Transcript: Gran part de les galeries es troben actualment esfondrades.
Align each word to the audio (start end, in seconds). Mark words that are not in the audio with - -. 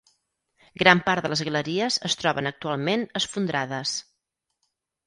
Gran 0.83 1.01
part 1.09 1.27
de 1.27 1.31
les 1.33 1.43
galeries 1.49 1.99
es 2.09 2.17
troben 2.23 2.53
actualment 2.53 3.07
esfondrades. 3.21 3.97